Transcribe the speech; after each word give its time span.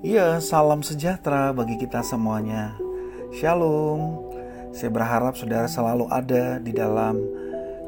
Ya, 0.00 0.40
salam 0.40 0.80
sejahtera 0.80 1.52
bagi 1.52 1.76
kita 1.76 2.00
semuanya. 2.00 2.72
Shalom. 3.36 4.32
Saya 4.72 4.88
berharap 4.88 5.36
saudara 5.36 5.68
selalu 5.68 6.08
ada 6.08 6.56
di 6.56 6.72
dalam 6.72 7.20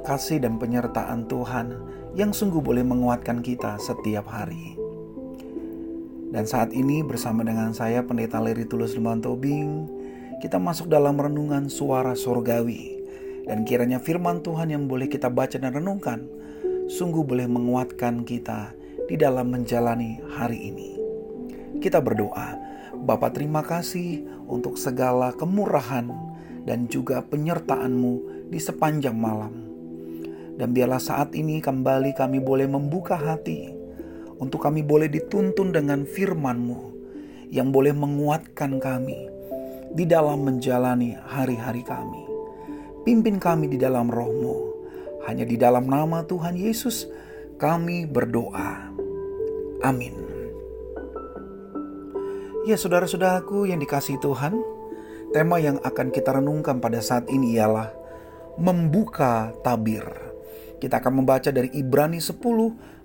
kasih 0.04 0.44
dan 0.44 0.60
penyertaan 0.60 1.24
Tuhan 1.24 1.72
yang 2.12 2.36
sungguh 2.36 2.60
boleh 2.60 2.84
menguatkan 2.84 3.40
kita 3.40 3.80
setiap 3.80 4.28
hari. 4.28 4.76
Dan 6.36 6.44
saat 6.44 6.76
ini 6.76 7.00
bersama 7.00 7.48
dengan 7.48 7.72
saya 7.72 8.04
Pendeta 8.04 8.44
Leri 8.44 8.68
Tulus 8.68 8.92
Lemban 8.92 9.24
Tobing, 9.24 9.88
kita 10.44 10.60
masuk 10.60 10.92
dalam 10.92 11.16
renungan 11.16 11.72
suara 11.72 12.12
sorgawi. 12.12 12.92
Dan 13.48 13.64
kiranya 13.64 13.96
firman 13.96 14.44
Tuhan 14.44 14.68
yang 14.68 14.84
boleh 14.84 15.08
kita 15.08 15.32
baca 15.32 15.56
dan 15.56 15.72
renungkan 15.72 16.28
sungguh 16.92 17.24
boleh 17.24 17.48
menguatkan 17.48 18.28
kita 18.28 18.76
di 19.08 19.16
dalam 19.16 19.48
menjalani 19.48 20.20
hari 20.36 20.68
ini. 20.68 21.01
Kita 21.82 21.98
berdoa, 21.98 22.54
Bapa 22.94 23.34
terima 23.34 23.66
kasih 23.66 24.22
untuk 24.46 24.78
segala 24.78 25.34
kemurahan 25.34 26.06
dan 26.62 26.86
juga 26.86 27.26
penyertaan-Mu 27.26 28.46
di 28.46 28.62
sepanjang 28.62 29.18
malam. 29.18 29.50
Dan 30.54 30.70
biarlah 30.70 31.02
saat 31.02 31.34
ini 31.34 31.58
kembali 31.58 32.14
kami 32.14 32.38
boleh 32.38 32.70
membuka 32.70 33.18
hati 33.18 33.66
untuk 34.38 34.62
kami 34.62 34.86
boleh 34.86 35.10
dituntun 35.10 35.74
dengan 35.74 36.06
firman-Mu 36.06 36.80
yang 37.50 37.74
boleh 37.74 37.90
menguatkan 37.90 38.78
kami 38.78 39.26
di 39.90 40.06
dalam 40.06 40.46
menjalani 40.46 41.18
hari-hari 41.18 41.82
kami. 41.82 42.22
Pimpin 43.02 43.42
kami 43.42 43.66
di 43.66 43.82
dalam 43.82 44.06
roh-Mu. 44.06 44.70
Hanya 45.26 45.42
di 45.42 45.58
dalam 45.58 45.90
nama 45.90 46.22
Tuhan 46.22 46.54
Yesus 46.54 47.10
kami 47.58 48.06
berdoa. 48.06 48.86
Amin. 49.82 50.31
Ya 52.62 52.78
saudara-saudaraku 52.78 53.66
yang 53.66 53.82
dikasih 53.82 54.22
Tuhan, 54.22 54.54
tema 55.34 55.58
yang 55.58 55.82
akan 55.82 56.14
kita 56.14 56.38
renungkan 56.38 56.78
pada 56.78 57.02
saat 57.02 57.26
ini 57.26 57.58
ialah 57.58 57.90
membuka 58.54 59.50
tabir. 59.66 60.06
Kita 60.78 61.02
akan 61.02 61.26
membaca 61.26 61.50
dari 61.50 61.74
Ibrani 61.74 62.22
10 62.22 62.38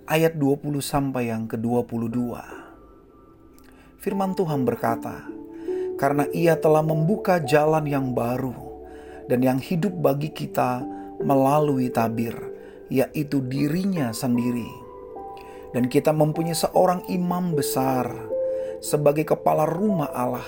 ayat 0.05 0.37
20 0.37 0.77
sampai 0.77 1.33
yang 1.33 1.49
ke-22. 1.49 2.37
Firman 3.97 4.37
Tuhan 4.37 4.61
berkata, 4.61 5.25
"Karena 5.97 6.29
Ia 6.29 6.53
telah 6.61 6.85
membuka 6.85 7.41
jalan 7.41 7.89
yang 7.89 8.13
baru 8.13 8.85
dan 9.25 9.41
yang 9.41 9.57
hidup 9.57 9.97
bagi 9.97 10.29
kita 10.37 10.85
melalui 11.25 11.89
tabir, 11.89 12.37
yaitu 12.93 13.41
dirinya 13.41 14.13
sendiri." 14.13 14.69
Dan 15.73 15.89
kita 15.89 16.13
mempunyai 16.13 16.53
seorang 16.53 17.09
imam 17.09 17.57
besar 17.57 18.36
sebagai 18.79 19.25
kepala 19.25 19.65
rumah 19.65 20.09
Allah. 20.13 20.47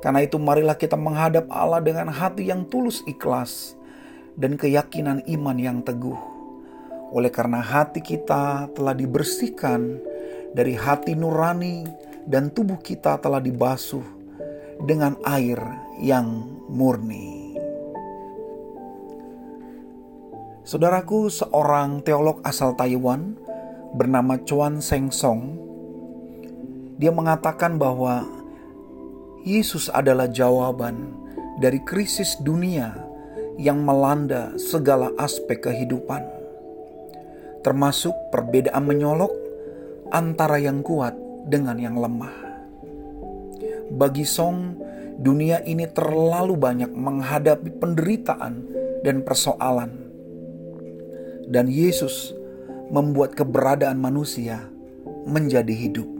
Karena 0.00 0.24
itu 0.24 0.40
marilah 0.40 0.80
kita 0.80 0.96
menghadap 0.96 1.44
Allah 1.52 1.84
dengan 1.84 2.08
hati 2.08 2.48
yang 2.48 2.64
tulus 2.64 3.04
ikhlas 3.04 3.76
dan 4.32 4.56
keyakinan 4.56 5.20
iman 5.28 5.56
yang 5.60 5.78
teguh. 5.84 6.16
Oleh 7.12 7.28
karena 7.28 7.60
hati 7.60 8.00
kita 8.00 8.72
telah 8.72 8.96
dibersihkan 8.96 10.00
dari 10.56 10.72
hati 10.72 11.12
nurani 11.12 11.84
dan 12.24 12.48
tubuh 12.48 12.80
kita 12.80 13.20
telah 13.20 13.42
dibasuh 13.42 14.02
dengan 14.80 15.20
air 15.28 15.60
yang 16.00 16.48
murni. 16.72 17.52
Saudaraku, 20.64 21.28
seorang 21.28 22.00
teolog 22.06 22.40
asal 22.46 22.78
Taiwan 22.78 23.36
bernama 23.98 24.38
Chuan 24.46 24.78
Seng 24.78 25.10
Song 25.10 25.59
dia 27.00 27.08
mengatakan 27.08 27.80
bahwa 27.80 28.28
Yesus 29.40 29.88
adalah 29.88 30.28
jawaban 30.28 31.16
dari 31.56 31.80
krisis 31.80 32.36
dunia 32.44 32.92
yang 33.56 33.80
melanda 33.80 34.52
segala 34.60 35.08
aspek 35.16 35.64
kehidupan, 35.64 36.20
termasuk 37.64 38.12
perbedaan 38.28 38.84
menyolok 38.84 39.32
antara 40.12 40.60
yang 40.60 40.84
kuat 40.84 41.16
dengan 41.48 41.80
yang 41.80 41.96
lemah. 41.96 42.36
Bagi 43.96 44.28
Song, 44.28 44.76
dunia 45.16 45.64
ini 45.64 45.88
terlalu 45.88 46.52
banyak 46.60 46.92
menghadapi 46.92 47.80
penderitaan 47.80 48.54
dan 49.00 49.24
persoalan, 49.24 50.04
dan 51.48 51.64
Yesus 51.64 52.36
membuat 52.92 53.32
keberadaan 53.32 53.96
manusia 53.96 54.68
menjadi 55.24 55.72
hidup. 55.72 56.19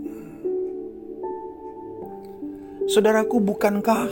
Saudaraku, 2.91 3.39
bukankah 3.39 4.11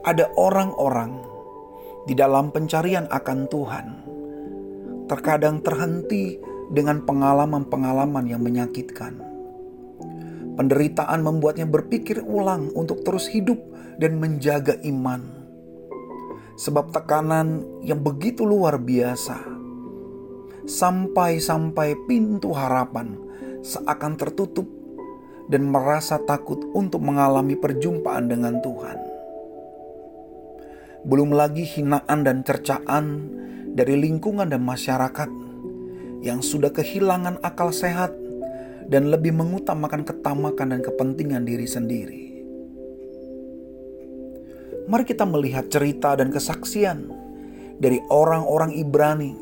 ada 0.00 0.32
orang-orang 0.40 1.12
di 2.08 2.16
dalam 2.16 2.48
pencarian 2.56 3.04
akan 3.12 3.38
Tuhan 3.52 3.86
terkadang 5.12 5.60
terhenti 5.60 6.40
dengan 6.72 7.04
pengalaman-pengalaman 7.04 8.24
yang 8.24 8.40
menyakitkan? 8.40 9.20
Penderitaan 10.56 11.20
membuatnya 11.20 11.68
berpikir 11.68 12.24
ulang 12.24 12.72
untuk 12.72 13.04
terus 13.04 13.28
hidup 13.28 13.60
dan 14.00 14.16
menjaga 14.16 14.80
iman. 14.88 15.20
Sebab 16.56 16.96
tekanan 16.96 17.60
yang 17.84 18.00
begitu 18.00 18.48
luar 18.48 18.80
biasa 18.80 19.36
sampai-sampai 20.64 22.08
pintu 22.08 22.56
harapan 22.56 23.20
seakan 23.60 24.16
tertutup 24.16 24.83
dan 25.48 25.68
merasa 25.68 26.16
takut 26.24 26.60
untuk 26.72 27.04
mengalami 27.04 27.56
perjumpaan 27.58 28.28
dengan 28.30 28.60
Tuhan. 28.64 28.98
Belum 31.04 31.36
lagi 31.36 31.68
hinaan 31.68 32.24
dan 32.24 32.40
cercaan 32.48 33.28
dari 33.76 34.00
lingkungan 34.00 34.48
dan 34.48 34.64
masyarakat 34.64 35.28
yang 36.24 36.40
sudah 36.40 36.72
kehilangan 36.72 37.44
akal 37.44 37.68
sehat 37.68 38.16
dan 38.88 39.12
lebih 39.12 39.36
mengutamakan 39.36 40.08
ketamakan 40.08 40.72
dan 40.72 40.80
kepentingan 40.80 41.44
diri 41.44 41.68
sendiri. 41.68 42.22
Mari 44.84 45.04
kita 45.04 45.24
melihat 45.28 45.68
cerita 45.68 46.16
dan 46.16 46.28
kesaksian 46.28 47.08
dari 47.80 48.00
orang-orang 48.08 48.72
Ibrani 48.76 49.32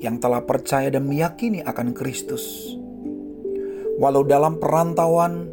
yang 0.00 0.20
telah 0.20 0.44
percaya 0.44 0.88
dan 0.88 1.04
meyakini 1.08 1.60
akan 1.64 1.92
Kristus 1.92 2.76
Walau 3.98 4.22
dalam 4.22 4.62
perantauan, 4.62 5.50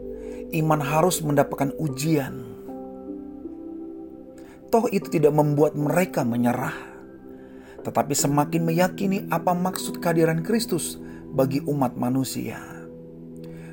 iman 0.54 0.78
harus 0.78 1.18
mendapatkan 1.26 1.74
ujian. 1.82 2.46
Toh 4.70 4.86
itu 4.94 5.10
tidak 5.10 5.34
membuat 5.34 5.74
mereka 5.74 6.22
menyerah, 6.22 6.78
tetapi 7.82 8.14
semakin 8.14 8.62
meyakini 8.62 9.26
apa 9.34 9.58
maksud 9.58 9.98
kehadiran 9.98 10.46
Kristus 10.46 11.02
bagi 11.34 11.58
umat 11.66 11.98
manusia. 11.98 12.62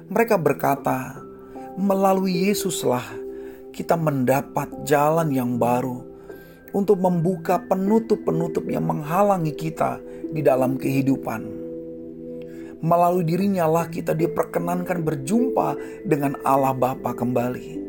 Mereka 0.09 0.41
berkata, 0.41 1.21
melalui 1.77 2.49
Yesuslah 2.49 3.05
kita 3.77 4.01
mendapat 4.01 4.89
jalan 4.89 5.37
yang 5.37 5.61
baru 5.61 6.01
untuk 6.73 6.97
membuka 6.97 7.61
penutup-penutup 7.61 8.65
yang 8.73 8.89
menghalangi 8.89 9.53
kita 9.53 10.01
di 10.33 10.41
dalam 10.41 10.81
kehidupan 10.81 11.62
melalui 12.83 13.23
dirinya 13.23 13.65
lah 13.71 13.87
kita 13.87 14.13
diperkenankan 14.13 15.07
berjumpa 15.07 15.79
dengan 16.03 16.35
Allah 16.43 16.75
Bapa 16.75 17.15
kembali. 17.15 17.81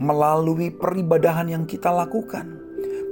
Melalui 0.00 0.72
peribadahan 0.72 1.50
yang 1.50 1.68
kita 1.68 1.92
lakukan, 1.92 2.48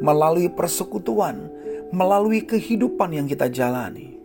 melalui 0.01 0.49
persekutuan, 0.49 1.51
melalui 1.93 2.47
kehidupan 2.47 3.13
yang 3.13 3.27
kita 3.29 3.51
jalani. 3.53 4.17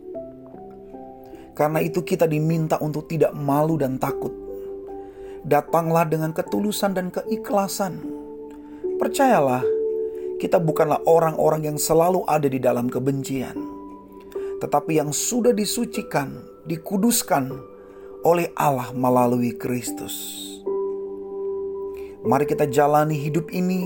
Karena 1.54 1.84
itu 1.84 2.02
kita 2.02 2.24
diminta 2.30 2.80
untuk 2.80 3.10
tidak 3.12 3.36
malu 3.36 3.76
dan 3.76 4.00
takut. 4.00 4.32
Datanglah 5.44 6.08
dengan 6.08 6.32
ketulusan 6.32 6.96
dan 6.96 7.12
keikhlasan. 7.12 8.00
Percayalah, 8.96 9.62
kita 10.40 10.56
bukanlah 10.56 11.04
orang-orang 11.04 11.68
yang 11.74 11.78
selalu 11.78 12.24
ada 12.26 12.48
di 12.48 12.64
dalam 12.64 12.88
kebencian, 12.88 13.60
tetapi 14.64 14.96
yang 14.96 15.12
sudah 15.12 15.52
disucikan 15.52 16.40
dikuduskan 16.64 17.52
oleh 18.24 18.48
Allah 18.56 18.96
melalui 18.96 19.52
Kristus. 19.60 20.16
Mari 22.24 22.48
kita 22.48 22.72
jalani 22.72 23.20
hidup 23.20 23.52
ini 23.52 23.84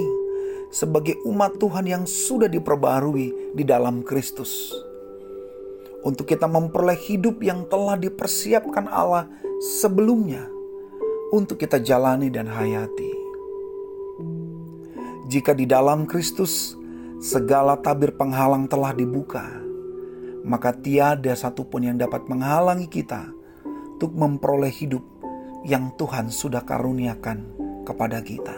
sebagai 0.70 1.18
umat 1.26 1.58
Tuhan 1.58 1.90
yang 1.90 2.06
sudah 2.06 2.46
diperbarui 2.46 3.58
di 3.58 3.64
dalam 3.66 4.06
Kristus. 4.06 4.70
Untuk 6.06 6.30
kita 6.30 6.46
memperoleh 6.46 7.02
hidup 7.10 7.42
yang 7.42 7.66
telah 7.66 7.98
dipersiapkan 7.98 8.86
Allah 8.86 9.26
sebelumnya 9.82 10.46
untuk 11.34 11.58
kita 11.58 11.82
jalani 11.82 12.30
dan 12.30 12.46
hayati. 12.46 13.10
Jika 15.26 15.58
di 15.58 15.66
dalam 15.66 16.06
Kristus 16.06 16.78
segala 17.18 17.74
tabir 17.82 18.14
penghalang 18.14 18.70
telah 18.70 18.94
dibuka, 18.94 19.67
maka 20.46 20.76
tiada 20.76 21.34
satupun 21.34 21.88
yang 21.88 21.98
dapat 21.98 22.26
menghalangi 22.30 22.90
kita 22.92 23.32
untuk 23.98 24.14
memperoleh 24.14 24.70
hidup 24.70 25.02
yang 25.66 25.96
Tuhan 25.98 26.30
sudah 26.30 26.62
karuniakan 26.62 27.44
kepada 27.88 28.22
kita. 28.22 28.56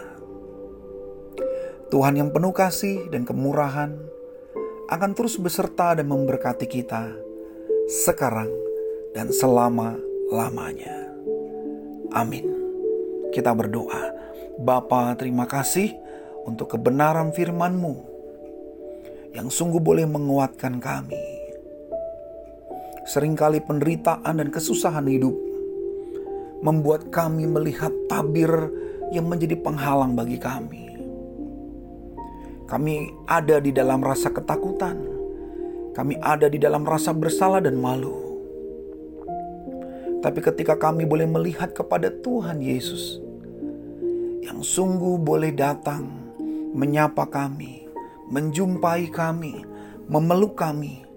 Tuhan 1.90 2.22
yang 2.22 2.30
penuh 2.30 2.54
kasih 2.54 3.10
dan 3.10 3.26
kemurahan 3.26 3.98
akan 4.90 5.12
terus 5.18 5.38
beserta 5.42 5.98
dan 5.98 6.06
memberkati 6.10 6.70
kita 6.70 7.14
sekarang 7.90 8.50
dan 9.18 9.34
selama-lamanya. 9.34 11.10
Amin. 12.14 12.46
Kita 13.30 13.54
berdoa. 13.54 14.14
Bapa, 14.60 15.14
terima 15.18 15.46
kasih 15.50 15.94
untuk 16.46 16.74
kebenaran 16.78 17.34
firman-Mu 17.34 18.10
yang 19.34 19.50
sungguh 19.50 19.82
boleh 19.82 20.10
menguatkan 20.10 20.82
kami. 20.82 21.29
Seringkali 23.10 23.66
penderitaan 23.66 24.38
dan 24.38 24.54
kesusahan 24.54 25.10
hidup 25.10 25.34
membuat 26.62 27.10
kami 27.10 27.50
melihat 27.50 27.90
tabir 28.06 28.70
yang 29.10 29.26
menjadi 29.26 29.58
penghalang 29.58 30.14
bagi 30.14 30.38
kami. 30.38 30.94
Kami 32.70 33.10
ada 33.26 33.58
di 33.58 33.74
dalam 33.74 34.06
rasa 34.06 34.30
ketakutan. 34.30 35.02
Kami 35.98 36.22
ada 36.22 36.46
di 36.54 36.62
dalam 36.62 36.86
rasa 36.86 37.10
bersalah 37.10 37.66
dan 37.66 37.82
malu. 37.82 38.14
Tapi 40.22 40.40
ketika 40.46 40.78
kami 40.78 41.10
boleh 41.10 41.26
melihat 41.26 41.74
kepada 41.74 42.14
Tuhan 42.14 42.62
Yesus 42.62 43.18
yang 44.46 44.62
sungguh 44.62 45.18
boleh 45.18 45.50
datang 45.50 46.06
menyapa 46.78 47.26
kami, 47.26 47.90
menjumpai 48.30 49.10
kami, 49.10 49.66
memeluk 50.06 50.54
kami, 50.54 51.09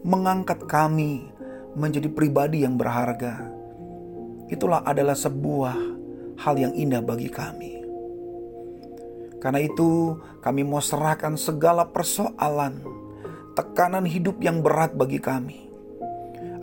mengangkat 0.00 0.64
kami 0.64 1.28
menjadi 1.76 2.08
pribadi 2.08 2.64
yang 2.64 2.80
berharga. 2.80 3.44
Itulah 4.50 4.82
adalah 4.82 5.14
sebuah 5.14 5.76
hal 6.40 6.54
yang 6.56 6.72
indah 6.74 7.04
bagi 7.04 7.28
kami. 7.28 7.84
Karena 9.40 9.60
itu, 9.64 10.20
kami 10.44 10.64
mau 10.64 10.84
serahkan 10.84 11.36
segala 11.36 11.88
persoalan, 11.88 12.84
tekanan 13.56 14.04
hidup 14.04 14.40
yang 14.44 14.60
berat 14.60 14.92
bagi 14.92 15.16
kami, 15.16 15.68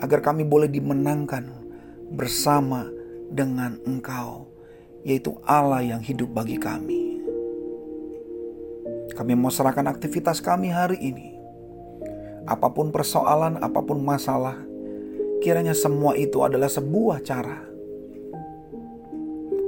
agar 0.01 0.21
kami 0.21 0.45
boleh 0.45 0.69
dimenangkan 0.69 1.49
bersama 2.13 2.85
dengan 3.33 3.81
Engkau, 3.85 4.45
yaitu 5.01 5.37
Allah 5.45 5.81
yang 5.81 6.01
hidup 6.01 6.29
bagi 6.29 6.61
kami. 6.61 7.21
Kami 9.17 9.33
mau 9.33 9.49
serahkan 9.49 9.89
aktivitas 9.89 10.37
kami 10.37 10.69
hari 10.69 11.01
ini. 11.01 11.36
Apa 12.47 12.71
pun 12.71 12.95
persoalan, 12.95 13.59
apa 13.59 13.83
pun 13.83 13.99
masalah, 13.99 14.55
kiranya 15.43 15.75
semua 15.75 16.15
itu 16.15 16.41
adalah 16.41 16.71
sebuah 16.71 17.19
cara 17.21 17.67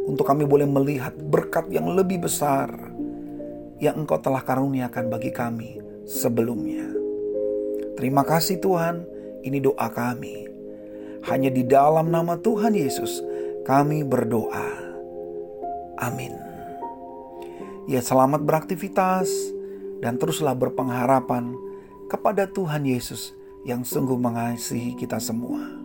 untuk 0.09 0.25
kami 0.25 0.49
boleh 0.49 0.65
melihat 0.65 1.13
berkat 1.13 1.69
yang 1.69 1.93
lebih 1.93 2.25
besar 2.25 2.73
yang 3.77 4.03
Engkau 4.03 4.17
telah 4.17 4.41
karuniakan 4.41 5.05
bagi 5.07 5.29
kami 5.29 5.77
sebelumnya. 6.09 6.89
Terima 7.93 8.25
kasih 8.25 8.57
Tuhan, 8.57 9.05
ini 9.45 9.61
doa 9.61 9.87
kami. 9.93 10.49
Hanya 11.29 11.53
di 11.53 11.61
dalam 11.61 12.09
nama 12.09 12.41
Tuhan 12.41 12.73
Yesus 12.73 13.21
kami 13.63 14.01
berdoa. 14.01 14.89
Amin. 16.01 16.33
Ya 17.85 18.01
selamat 18.01 18.41
beraktivitas 18.41 19.29
dan 20.01 20.17
teruslah 20.17 20.57
berpengharapan 20.57 21.53
kepada 22.09 22.49
Tuhan 22.49 22.83
Yesus 22.83 23.37
yang 23.63 23.87
sungguh 23.87 24.17
mengasihi 24.17 24.97
kita 24.97 25.21
semua. 25.21 25.78